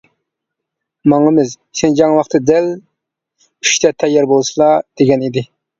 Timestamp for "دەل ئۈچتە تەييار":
2.49-4.35